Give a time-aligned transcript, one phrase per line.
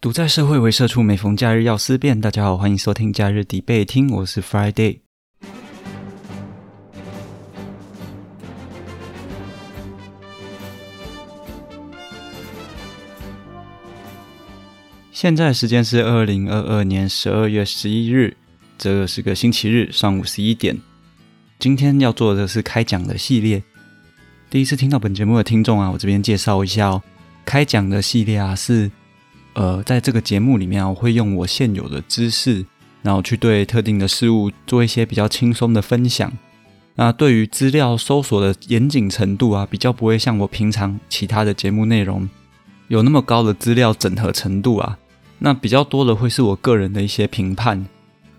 [0.00, 2.20] 独在社会为社畜，每逢假日要思辨。
[2.20, 5.00] 大家好，欢迎收听假日底背听，我是 Friday。
[15.10, 18.36] 现在时间是二零二二年十二月十一日，
[18.78, 20.78] 这是个星期日上午十一点。
[21.58, 23.60] 今天要做的是开讲的系列。
[24.48, 27.02] 第一次听到本节目的听众啊，我这边介绍一下哦。
[27.44, 28.88] 开讲的系列啊，是
[29.58, 32.64] 呃，在这个节目里面，我会用我现有的知识，
[33.02, 36.32] 然后去对特定的事物做一些比较轻松的分享。
[36.94, 42.28] 那对于资料搜索的严谨程度啊，比较不会像我平常其他的节目内容
[42.86, 44.96] 有那么高的资料整合程度啊。
[45.40, 47.84] 那比较多的会是我个人的一些评判。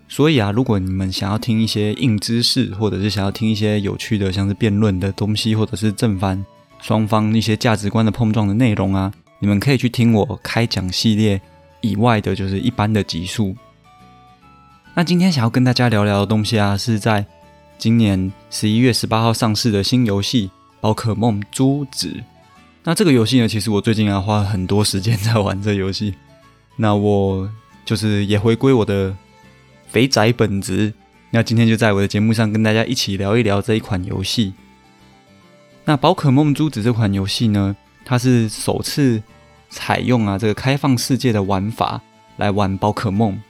[0.08, 6.42] 所以啊，如果你们想要听一些硬知识，或者是想要听一些有趣的，像是辩论的东西，或者是正反
[6.80, 11.40] 双方一些价值观的碰撞的内容啊，你们可以去听我开讲系列
[11.80, 13.56] 以外的，就是一般的集数。
[14.94, 17.26] 那今天想要跟大家聊聊的东西啊，是在
[17.76, 20.48] 今年十一月十八号上市的新游戏
[20.80, 22.08] 《宝可梦珠子》。
[22.84, 26.14] 那这个游戏呢，其实我最近啊花了很多时间在玩这游戏。
[26.76, 27.50] 那我
[27.84, 29.16] 就是也回归我的。
[29.88, 30.94] 肥宅本职，
[31.32, 34.54] 那今天就在我的节目上跟大家一起聊一聊这一款游戏。
[35.84, 39.22] 那宝可梦珠子这款游戏呢，它是首次
[39.68, 42.00] 采用啊这个开放世界的玩法
[42.36, 43.40] 来玩宝可梦。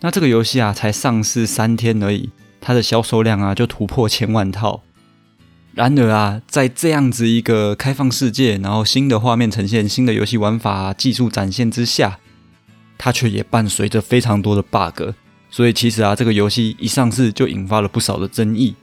[0.00, 4.82] 那这个游戏啊才上市三天而已，它的销售量啊就突破千万套。
[5.74, 12.18] 然而啊，在这样子一个开放世界，然后新的画面呈现、新的游戏玩法、技术展现之下，
[12.98, 15.14] 它却也伴随着非常多的 bug。
[15.50, 18.74] 所以其实啊，这个游戏一上市就引发了不少的争议。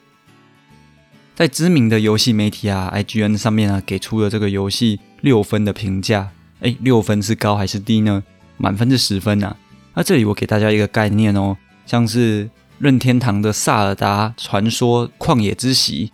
[1.39, 6.31] 在知名的游戏媒体啊，IGN 上面啊，给出了这个游戏六分的评价。
[6.59, 8.21] 哎，六分是高还是低呢？
[8.57, 9.55] 满分是十分啊。
[9.93, 16.11] 那这里我给大家一个概念哦，像是任天堂的《萨尔达传说：旷野之息》，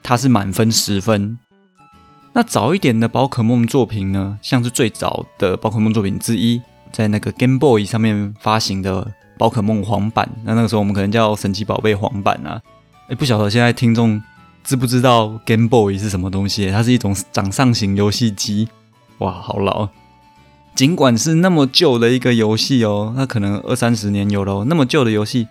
[0.00, 1.36] 它是满分十分。
[2.32, 9.12] 那早一点的宝可梦作品呢，像是最早的宝可梦作品之一，在那个 Game Boy 上面发行的。
[9.36, 12.62] 宝可梦黄版，那那个时候我们可能叫神奇宝贝黄版啊。
[13.08, 14.22] 哎，不晓得现在听众
[14.64, 16.70] 知不知道 Game Boy 是什么东西？
[16.70, 18.68] 它是一种掌上型游戏机。
[19.18, 19.88] 哇，好老！
[20.74, 25.48] 尽管是那么旧的一个游戏哦，那可能二三十年有了那么旧的游戏，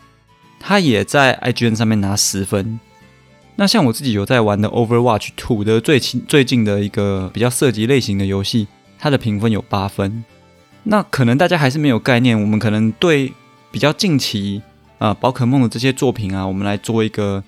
[0.60, 2.80] 它也在 IGN 上面拿十分。
[3.56, 8.68] 那像我自己有在玩的 Overwatch Two 的最近最近的一个比较涉及类型的游戏，
[8.98, 10.24] 它的评分有八分。
[10.84, 13.34] 那可能大家还是没有概念，我们可能对。
[13.74, 14.62] 比较近期
[14.98, 17.42] 啊，宝可梦的这些作品啊，我们来做一个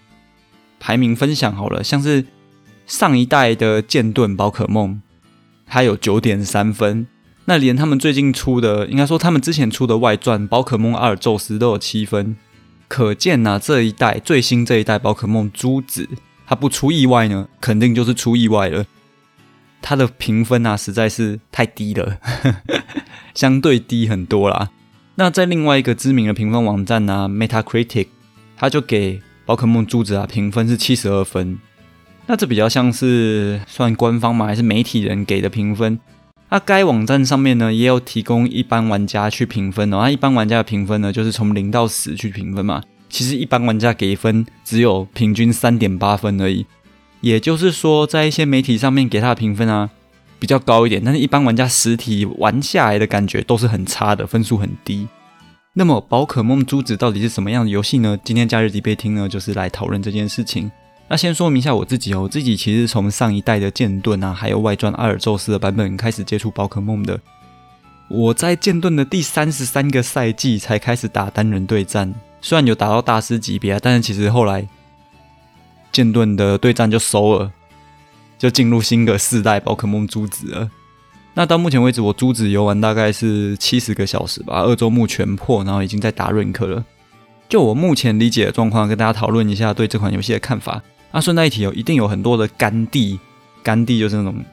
[0.83, 1.81] 排名分享好了。
[1.81, 2.25] 像是
[2.85, 5.01] 上一代的剑盾宝可梦，
[5.65, 7.07] 它有九点三分。
[7.45, 12.35] 那连他们最近出的，应该说他们之前出的外传宝可梦阿尔宙斯都有七分。
[12.89, 16.09] 可见呐，这一代最新这一代宝可梦珠子，
[16.45, 18.85] 它不出意外呢，肯定就是出意外了。
[19.81, 22.17] 它的评分啊，实在是太低了，
[23.33, 24.69] 相对低很多啦。
[25.15, 28.07] 那在另外一个知名的评分网站呢，Metacritic，
[28.57, 31.59] 它就给宝可梦珠子啊评分是七十二分。
[32.25, 34.45] 那这比较像是算官方吗？
[34.45, 35.99] 还是媒体人给的评分？
[36.49, 39.99] 那该网站上面呢也有提供一般玩家去评分哦。
[40.01, 42.81] 那一般玩家的评分呢，就是从零到十去评分嘛。
[43.09, 46.65] 其实一般玩家给分只有平均三点八分而已。
[47.21, 49.89] 也就是说，在一些媒体上面给他的评分啊。
[50.39, 55.07] 比较高一点，但是一般玩家实体玩下来的感觉都是很差的，分数很低。
[55.75, 58.15] 那么宝可梦珠子到底是什么样的游戏呢？
[58.23, 60.71] 今天假日迪贝听呢，就是来讨论这件事情。
[61.07, 67.19] 那先说明一下我自己哦，我自己其实从上一代的剑盾啊，还有外传阿尔宙斯的版本开始接触宝可梦的。
[68.07, 74.67] 我在剑盾的第三十三个赛季才开始打单人对战，虽然有打到大师级别，但是其实后来
[75.91, 77.51] 剑盾的对战就收了。
[78.37, 80.69] 就进入新的四代宝可梦珠子了。
[81.35, 86.85] 那到目前为止，我珠子游玩大概是七十个小时吧，二周目全破，然后已经在打 rank 了。
[87.49, 90.81] 就我目前理解的状况，跟大家讨论一下对这款游戏的看法。
[91.11, 93.19] 那顺带一提哦，一定有很多的干帝，
[93.61, 94.43] 干帝就是那种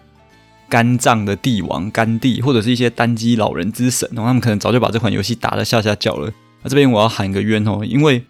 [0.68, 6.32] 肝脏的帝王，干帝或者是一些单机老人之神，然后他们可能早就把这款游戏打得下下脚了。
[6.62, 8.24] 那这边我要喊个冤哦，因为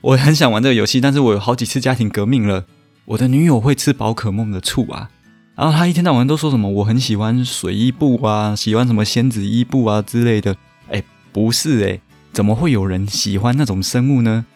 [0.00, 2.64] 我很想玩这个游戏，但是我有好几次家庭革命了。
[3.04, 5.10] 我的女友会吃宝可梦的醋啊，
[5.54, 10.56] 然后他一天到晚都说什么我很喜欢水伊布啊，喜欢什么仙子伊布啊之类的。
[10.90, 12.00] 哎，不是哎，
[12.32, 14.46] 怎么会有人喜欢那种生物呢？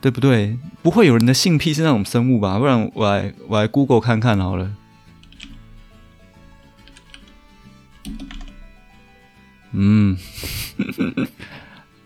[0.00, 0.58] 对不对？
[0.82, 2.58] 不会有人的性癖是那种生物吧？
[2.58, 4.70] 不然我来我来 Google 看看好了。
[9.70, 10.16] 嗯，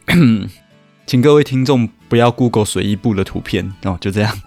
[1.06, 4.38] 请各位听众不要 Google 水一部的图片哦，就这样。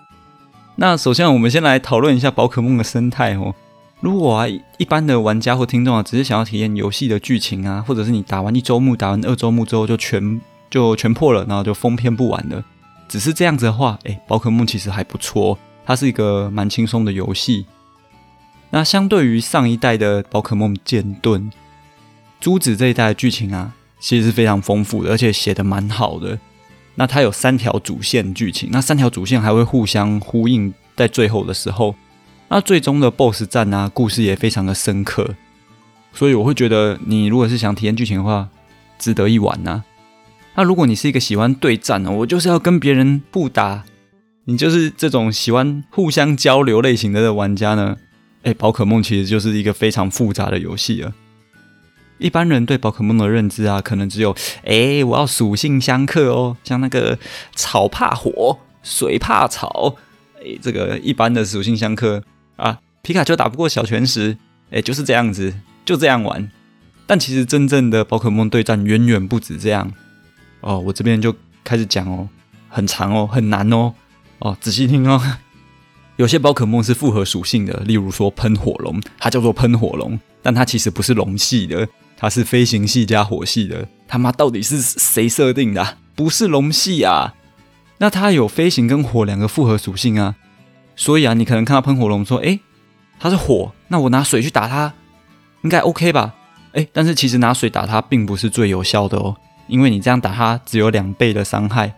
[0.75, 3.53] 那首先，我们先来讨论一下宝可梦的生态哦。
[4.01, 4.47] 如果啊，
[4.79, 12.65] 一般的玩家或听众啊，只是想要体验游戏的剧情啊，或者是你打完一周目、打完二周目之后就全就全破了，然后就封篇不玩了，
[13.07, 15.55] 只是这样子的话，哎，宝可梦其实还不错，
[15.85, 17.67] 它是一个蛮轻松的游戏。
[18.71, 21.51] 那相对于上一代的宝可梦剑盾、
[22.39, 26.39] 珠子这一代的剧情啊，其实是非常丰富的，而且写的蛮好的。
[26.95, 31.93] 那它有三条主线剧情，那三条主线还会互相呼应，在最后的时候。
[32.53, 35.35] 那最终的 BOSS 战啊，故事也非常的深刻，
[36.11, 38.49] 所以我会觉得你如果是想体验剧情的话，
[38.99, 39.85] 值得一玩呐。
[40.55, 43.85] 那如果你是一个喜欢对战哦，我就是要跟别人互打，
[44.43, 47.95] 你就是这种喜欢互相交流类型的玩家呢？
[48.43, 51.13] 哎，宝可梦其实就是一个非常复杂的游戏了。
[52.17, 57.17] 一般人对宝可梦的认知啊，可能只有哎，我要属性相克哦，像那个
[57.55, 59.95] 草怕火，水怕草，
[60.43, 62.21] 哎，这个一般的属性相克。
[62.61, 64.37] 啊，皮卡丘打不过小拳石，
[64.69, 65.53] 哎，就是这样子，
[65.83, 66.49] 就这样玩。
[67.07, 69.91] 但其实真正的宝可梦对战远远不止这样
[70.61, 70.79] 哦。
[70.79, 72.29] 我这边就开始讲哦，
[72.69, 73.93] 很长哦，很难哦。
[74.39, 75.21] 哦，仔细听哦。
[76.17, 83.87] 有些宝可梦是复合属性的，例如说喷火龙，它叫做喷火龙，但它其实不是龙系的，它是飞行系加火系的。
[84.07, 85.97] 他妈到底是谁设定的？
[86.15, 87.33] 不是龙系啊？
[87.97, 90.35] 那它有飞行跟火两个复合属性啊。
[91.01, 92.59] 所以啊，你可能看到喷火龙说：“哎，
[93.19, 94.93] 它是火，那我拿水去打它，
[95.63, 96.35] 应该 OK 吧？”
[96.77, 101.95] 哎，但是其实拿水打它并不是最有效的哦，因为你这样打它只有两倍的伤害。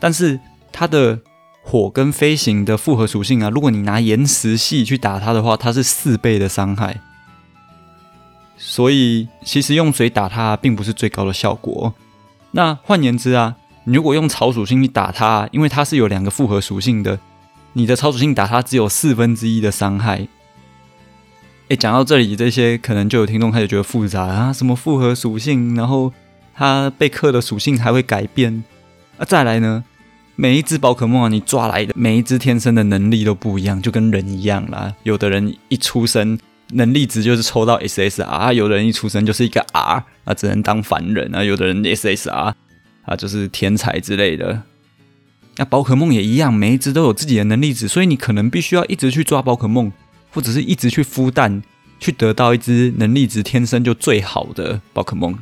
[0.00, 0.40] 但是
[0.72, 1.20] 它的
[1.62, 7.00] 火跟飞行的复合属性啊，如果你拿岩石系去打它的话，它是四倍的伤害。
[8.56, 11.94] 所以其实用水打它并不是最高的效果。
[12.50, 13.54] 那换言之啊，
[13.84, 17.16] 你如果用草属性去打它，因为它是有两个复合属性的。
[17.74, 20.28] 你的超属性打它只有四分之一的伤害。
[21.68, 26.12] 哎，讲到这里，这些可能就有听众开始觉得复杂啊，什么复合属性，然后
[26.54, 28.62] 它被克的属性还会改变。
[29.16, 29.82] 啊，再来呢，
[30.36, 34.94] 每一只宝可梦啊，你抓来的每一只天生的能力都不一样，就跟人一样啦。
[35.04, 36.38] 有的人一出生
[36.72, 41.42] 能力值就是抽到 SSR，有的人一出生就是一个 R，啊，只能当凡人啊。
[41.42, 42.52] 有的人 SSR
[43.04, 44.62] 啊，就是天才之类的。
[45.56, 49.92] 那宝可梦也一样，每一只都有自己的能力值，所以你可能必须要一直去抓宝可梦，
[50.30, 51.62] 或者是一直去孵蛋，
[52.00, 55.38] 去得到一只能力值天生就最好的宝可梦。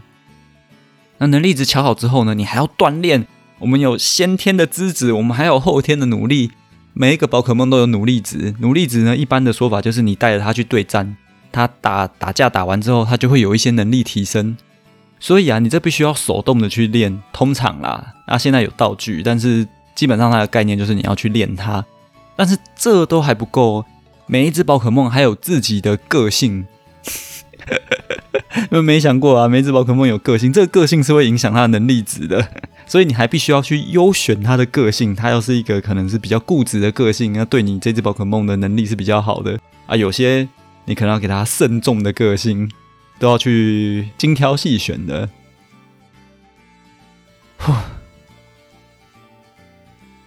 [1.19, 3.27] 那能力值调好之后呢，你还要锻炼。
[3.61, 6.51] 我们有先天的资质，我们还有后天的努力。
[6.93, 11.17] 每一个宝可梦都有努力值，努力值呢，一般的说法就是你带着它去对战，
[11.53, 14.57] 它打打架打完之后，它就会有一些能力提升。
[15.21, 18.15] 所以啊，你这必须要手动的去练，通常啦。
[18.27, 19.69] 那现在有道具，但是。
[20.01, 21.85] 基本上它的概念就是你要去练它，
[22.35, 23.85] 但是这都还不够。
[24.25, 26.67] 每一只宝可梦还有自己的个性，
[28.73, 29.47] 有没想过啊？
[29.47, 32.49] 每一只宝可梦有个性，这个个性是会影响它的能力值的，
[32.87, 35.15] 所以你还必须要去优选它的个性。
[35.15, 39.95] 它要是一个可能是比较固执的个性，那对你这只宝可梦的能力是比较好的啊。
[39.95, 40.49] 有些
[40.87, 42.71] 你可能要给它慎重的个性，
[43.19, 45.29] 都要去精挑细选的。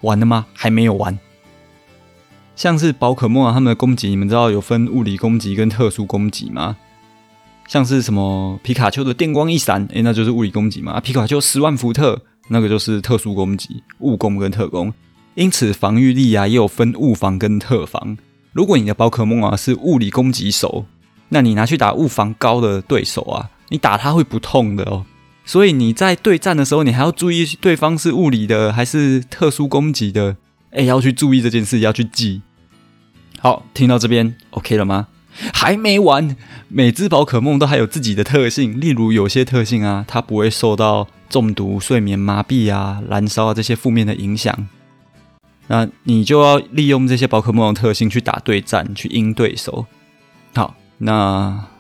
[0.04, 0.46] 完了吗？
[0.54, 1.18] 还没有完。
[2.56, 6.78] 像是宝可梦啊，他们的攻击，你们知道有分物理攻击跟特殊攻击吗？
[7.68, 11.00] 像是什么皮卡丘的电光一闪，诶，那就是物理攻击嘛。
[11.00, 14.94] 皮卡丘十万伏特，那个就是特殊攻击，物攻跟特攻。
[15.36, 18.16] 因此防御力啊，也有分物防跟特防。
[18.52, 20.86] 如果你的宝可梦啊是物理攻击手，
[21.30, 25.04] 那你拿去打物防高的对手啊，你打他会不痛的哦。
[25.46, 30.38] 所以你在对战的时候，你还要注意对方是物理的还是特殊攻击的，
[30.72, 32.42] 哎，要去注意这件事，要去记。
[33.40, 35.08] 好，听到这边 OK 了吗？
[35.54, 36.38] 还没完，
[36.70, 44.68] 每只宝可梦都还有自己的特性，例如有些特性啊，它不会受到中毒、睡眠麻痹啊、燃烧啊这些负面的影响。
[45.68, 49.86] 那你就要利用这些宝可梦的特性去打对战，去赢对手。
[50.54, 51.73] 好，那。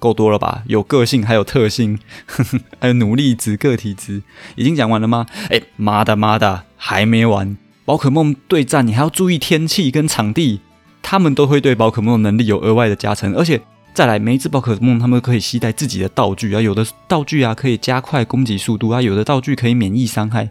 [0.00, 0.62] 够多了吧？
[0.66, 2.00] 有个性，还有特性，
[2.80, 4.22] 还有努力值、个体值，
[4.56, 5.26] 已经讲完了吗？
[5.50, 7.56] 哎，妈的妈的，还没完！
[7.84, 10.60] 宝可梦对战，你还要注意天气跟场地，
[11.02, 13.34] 他们都会对宝可梦能力有额外的加成。
[13.34, 13.60] 而且
[13.92, 20.50] 再来，每一只宝可梦，他们可以携带自己的道具啊，有的道具啊可以加快攻击速度啊，有的道具可以免疫伤害，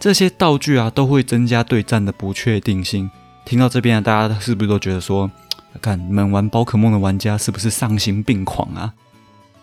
[0.00, 3.10] 这些道具啊都会增加对战的不确定性。
[3.44, 5.30] 听到这边啊，大家是不是都觉得说？
[5.80, 8.94] 看你们玩宝可梦的玩家是不是丧心病狂啊？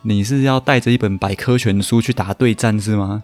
[0.04, 3.24] 你是要带着一本百科全书去打对战是吗？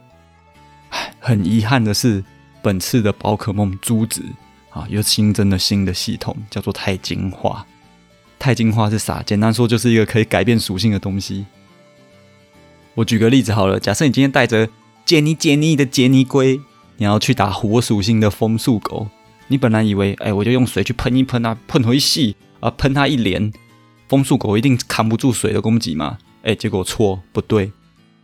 [0.89, 2.23] 唉，很遗憾的是，
[2.61, 4.23] 本次的宝可梦珠子
[4.71, 7.65] 啊，又新增了新的系统，叫做钛金化。
[8.39, 9.21] 钛金化是啥？
[9.21, 11.45] 简单说，就是一个可以改变属性的东西。
[12.95, 14.67] 我举个例子好了，假设你今天带着
[15.05, 16.59] 杰尼杰尼的杰尼龟，
[16.97, 19.07] 你要去打火属性的风速狗，
[19.47, 23.51] 你本来以为，哎，我就用水去喷一喷啊，喷回细啊，喷它一连，
[24.07, 26.17] 风速狗一定扛不住水的攻击嘛？
[26.43, 27.71] 哎，结果错，不对，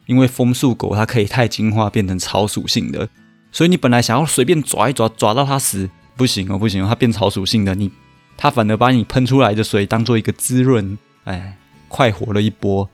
[0.06, 3.10] 因为风速狗它可以太进化变成草属性的，
[3.52, 7.92] 所以你本来想要随便抓一抓，抓到它死，不行哦，不行哦，它变草属性的，你
[8.38, 12.90] 它反而把你喷出来的水当做一个滋润，哎，快活了一波。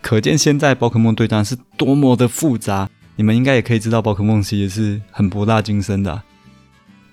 [0.00, 6.22] 可见现在宝可梦对战是多么的复杂，你们应该也可以知道，宝可梦其实是很博大精深的。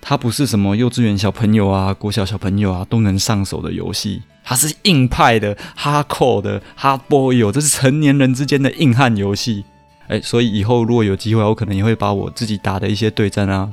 [0.07, 9.65] 它不是什么幼稚园小朋友啊、国小小朋友啊都能上手的游戏，它是硬派的、hardcore 的、hard boy，这是成年人之间的硬汉游戏。
[10.07, 13.67] 哎，所以以后如果有机会，我可能也会把我自己打的一些对战啊，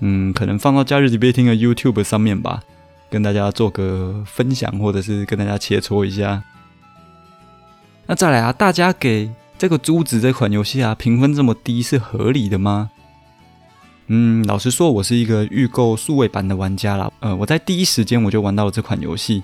[0.00, 2.62] 嗯，可能放到假日级别听的 YouTube 上面吧，
[3.10, 6.42] 跟大家做个分享，或者是跟大家切磋一下。
[8.06, 12.90] 那再来啊，大家给这个珠子这款游戏啊评分这么低是合理的吗？
[14.08, 17.10] 嗯，老实说，我是一个预购数位版的玩家啦。
[17.20, 19.42] 呃，我在第一时间我就玩到了这款游戏。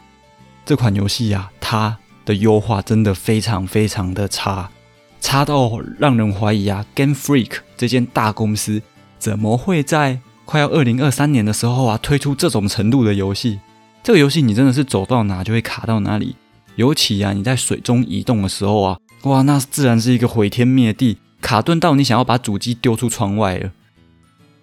[0.66, 4.68] 这款游戏呀，它的优化真的非常非常的差，
[5.20, 8.82] 差到让人怀疑啊，Game Freak 这间大公司
[9.18, 13.58] 怎么会在快要二零二三年的时候啊推出这种程度的游戏？
[14.02, 16.36] 这个游戏你真的是走到哪就会卡到哪里。
[16.76, 23.70] 尤其啊，你在水中移动的时候啊，哇，那自然是一个毁天灭地，卡顿到你想要把主机丢出窗外了。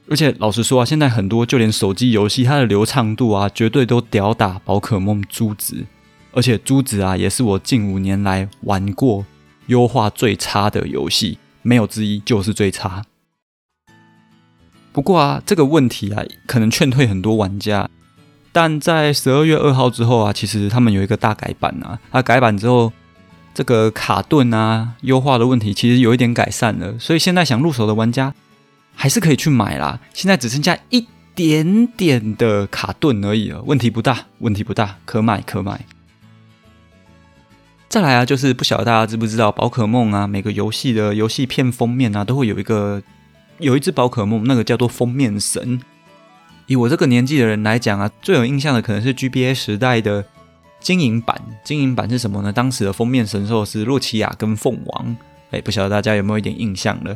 [0.09, 5.85] 而且老实说啊，现在很多就连手机游戏，它的流畅度啊，绝对都屌打宝可梦珠子。
[6.31, 9.25] 而且珠子啊，也是我近五年来玩过
[9.65, 13.03] 优化最差的游戏，没有之一，就是最差。
[14.93, 17.89] 不过啊，这个问题啊，可能劝退很多玩家。
[18.51, 21.99] 但在十二月二号之后啊，其实他们有一个大改版啊。
[22.11, 22.93] 它改版之后，
[23.53, 28.33] 这个卡顿啊优化的问题其实有一点改善了，所以现在想入手的玩家
[28.97, 29.99] 还是可以去买啦。
[30.13, 35.85] 现在只剩下一点点的卡顿而已了，问题不大，问题不大，可买可买。
[37.87, 43.01] 再来啊，就是不晓得大家知不知道，宝可梦啊，每个游戏的游戏片封面啊，都会有一个
[43.59, 45.79] 有一只宝可梦，那个叫做封面神。
[46.65, 50.25] 以我这个年纪的人来讲啊，最有印象的可能是 GBA 时代的
[50.79, 51.39] 金银版。
[51.63, 52.51] 金银版是什么呢？
[52.51, 55.15] 当时的封面神兽是洛奇亚跟凤王。
[55.51, 57.15] 哎，不晓得大家有没有一点印象了？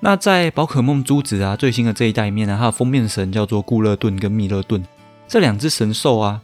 [0.00, 4.84] 那在宝可梦珠子啊最新的这一代里面呢，它的封面神叫做固勒顿跟密勒顿
[5.26, 6.40] 这两只神兽啊，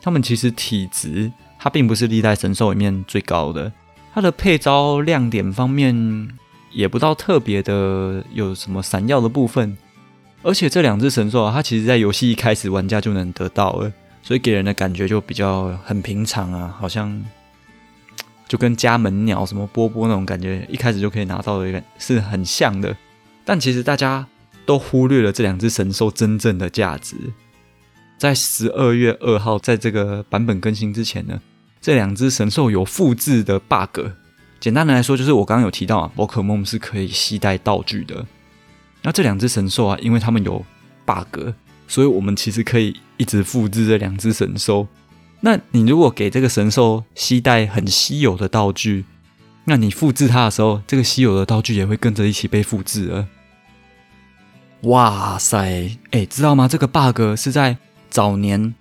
[0.00, 3.72] 它们其实体质它并不是历代神兽里面最高的，
[4.14, 6.28] 它的配招亮点方面
[6.72, 9.76] 也不到特别的有什么闪耀的部分。
[10.42, 13.90] 而且这两只神兽啊，它其实在游戏一开始玩家就能得到了，
[14.22, 17.22] 所以给人的感觉就比较很平常啊，好像
[18.46, 22.94] 就跟家门鸟什么波波那种感觉，一开始就可以拿到的，是很像的。
[23.44, 24.26] 但其实大家
[24.66, 27.16] 都忽略了这两只神兽真正的价值。
[28.16, 31.40] 在十二月二号，在这个版本更新之前呢，
[31.80, 34.00] 这两只神兽有复制的 bug。
[34.60, 38.24] 简单的来说，就是我刚刚有提到啊，宝可梦是可以携带道具的。
[39.02, 40.64] 那这两只神兽啊，因为它们有
[41.04, 41.50] bug，
[41.86, 44.86] 所以我们其实可以一直复制这两只神兽。
[45.46, 49.04] 那你如果给这个神兽携带很稀有的道具，
[49.66, 53.28] 那你复制它的时候，这个稀有的道具也会跟着一起被复制了。
[54.84, 56.66] 哇塞，哎，知道吗？
[56.66, 57.76] 这个 bug 是在
[58.08, 58.74] 早年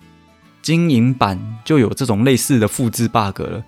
[0.62, 3.66] 金银版就有这种类似的复制 bug 了。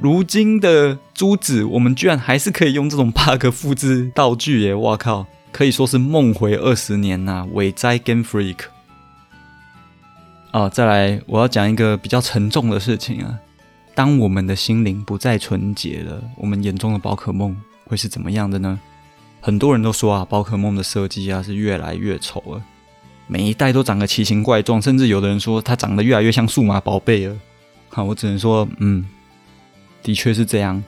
[0.00, 4.74] 如今的珠子，我们居然还是可以用这种 bug 复制道具耶！
[4.74, 7.46] 哇靠，可以说是梦回二十年呐！
[7.52, 8.56] 伟哉 Game Freak。
[10.56, 13.38] 哦，再来，我要讲一个比较沉重的事情啊。
[13.94, 18.80] 当我们的心灵不再纯洁了，我们眼中的宝可梦会是怎么样的呢？
[19.42, 22.62] 很多人都说啊，宝可梦的设计啊是越来越丑了，
[23.26, 27.36] 每一代都长得奇形怪状，甚至有的人说它长得越来越像数码宝贝了。
[27.90, 29.06] 好，我只能说，嗯。
[30.02, 30.82] 的确是这样，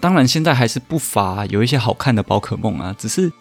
[0.00, 3.32] 当然现在还是不乏有一些好看的宝可梦啊，只是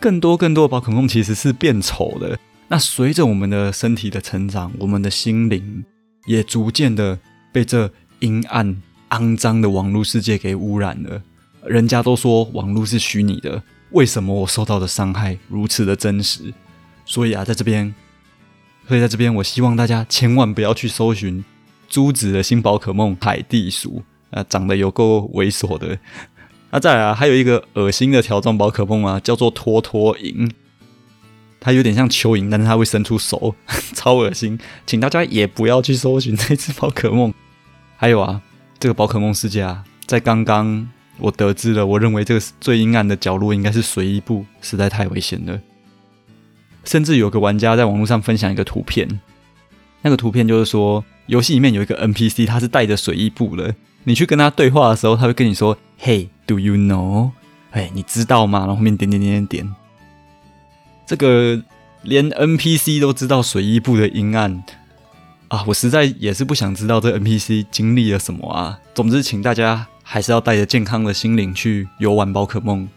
[0.00, 2.36] 更多更多的宝可梦其实是变丑的。
[2.68, 5.84] 那随着我们的身体的成长，我们的心灵
[6.26, 7.18] 也逐渐的
[7.52, 11.22] 被这阴暗、肮脏的网络世界给污染了。
[11.64, 16.52] 人家都说网络是虚拟的，为什么我受到的伤害如此的真实？
[17.04, 17.94] 所以啊，在这边，
[18.88, 21.44] 所以在这边，我希望大家千万不要去搜寻
[21.88, 24.02] 珠子的新宝可梦海地鼠。
[24.30, 25.96] 啊，长得有够猥琐的。
[26.72, 30.50] 那再来啊，还有一个恶心的条状宝可梦啊，叫做拖拖蝇，
[31.60, 33.54] 它有点像蚯蚓，但是它会伸出手，
[33.94, 37.32] 超恶心，请大家也不要去搜寻这只宝可梦。
[37.96, 38.40] 还有啊，
[38.78, 45.60] 这个宝可梦世界啊，在刚刚我得知了，我认为这个最阴暗的角落应该是随意部，实在太危险了。
[46.84, 49.20] 甚至有个玩家在网络上分享一个图片，
[50.02, 53.74] 那个图片就是说，游戏里面有一个 NPC，他是带着水衣布的。
[54.04, 57.30] 你去跟他对话的时候，他会跟你说：“Hey，do you know？”
[57.72, 58.60] 哎，你知道吗？
[58.60, 59.74] 然后后面点点点点点。
[61.06, 61.62] 这个
[62.02, 64.62] 连 NPC 都知道水衣部的阴暗
[65.48, 65.64] 啊！
[65.68, 68.80] 我实在也是不想知道这 NPC 经历了什么啊。
[68.94, 72.88] 总之，请大家还是要带着健康的心灵去游玩宝可梦。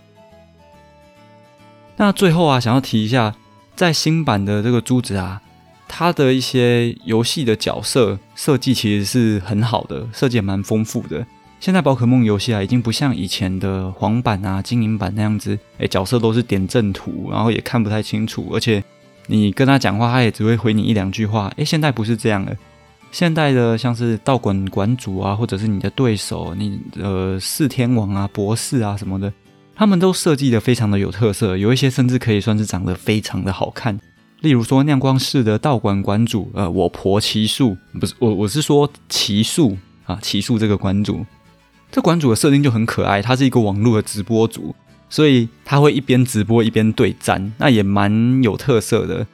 [1.97, 3.35] 那最后啊，想要提一下。
[3.75, 5.41] 在新版的这个珠子啊，
[5.87, 11.25] 它的一些游戏的角色设计其实是很好的，设计也蛮丰富的。
[11.59, 18.81] 现在宝可梦游戏啊，已经不像以前的黄版啊、金银版那样子，哎，角色都是点阵图，然后也看不太清楚，而且
[19.27, 21.51] 你跟他讲话，他也只会回你一两句话。
[21.57, 22.55] 哎，现在不是这样了，
[23.11, 29.31] 现代的像是道馆馆主啊，或者是你的对手，你呃四天王啊、博士啊什么的。
[29.75, 33.97] 他们都设计的非常的有特色，有一些甚至可以算是长得非常的好看。
[34.41, 41.25] 例如说亮光市的道馆馆主，呃，我婆奇树，不是我，我是说奇树啊，奇树这个馆主，
[41.91, 44.75] 这馆主的设定就很可爱，他是一个网络的直播主，
[45.09, 49.25] 所以他会一边直播一边对战，那也蛮有特色的，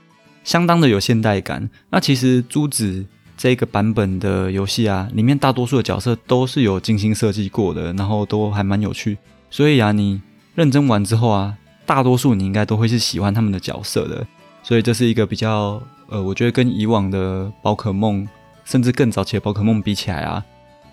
[0.44, 1.70] 相当的有现代感。
[1.90, 3.06] 那其实珠子
[3.38, 9.18] 这个版本的游戏啊，里面大多数的角色都是有精心设计过的，然后都还蛮有趣，
[9.50, 10.22] 所以啊，你。
[10.56, 11.54] 认真玩之后啊，
[11.86, 14.26] 大多数你应该都会是喜欢他们的角色的，
[14.64, 18.26] 所以这是一个比较呃，我觉得跟以往的宝可梦，
[18.64, 20.42] 甚至更早期的宝可梦比起来啊，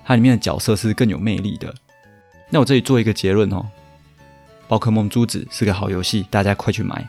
[0.04, 1.74] 它里面的角色是更有魅力的。
[2.50, 3.66] 那我这里做一个结论哦，
[4.68, 7.08] 宝可梦珠子是个好游戏，大家快去买。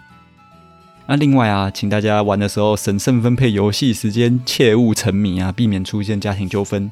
[1.06, 6.90] 那另外啊，请大家玩的时候审慎分配游戏时间，切勿沉迷啊，避免出现家庭纠纷。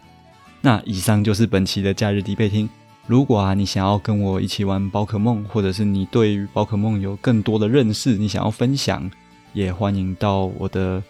[0.60, 2.70] 那以上就是本期的假日迪贝听。
[3.08, 9.10] 如果啊，你想要跟我一起玩宝可梦，或者是你对于宝可梦有更多的认识，你想要分享，
[9.54, 11.02] 也欢迎到我的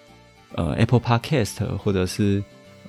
[0.56, 2.42] 呃 Apple Podcast 或者是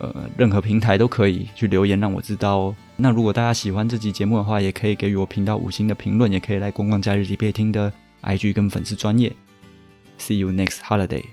[0.02, 2.76] 呃任何平台都可以去留言让我知道哦。
[2.96, 9.32] 那如果大家喜欢这集节目的话，也可以给予我频道五星的评论，也可以来逛逛假日集配听的 IG 跟粉丝专业。
[10.18, 11.24] See you next holiday.